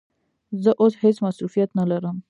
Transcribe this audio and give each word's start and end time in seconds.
زه 0.63 0.71
اوس 0.81 0.93
هیڅ 1.03 1.17
مصروفیت 1.25 1.69
نه 1.79 1.83
لرم. 1.89 2.17